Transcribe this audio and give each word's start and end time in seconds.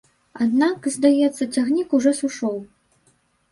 Аднак, 0.45 0.87
здаецца, 0.95 1.49
цягнік 1.55 1.89
ужо 2.01 2.17
сышоў. 2.23 2.59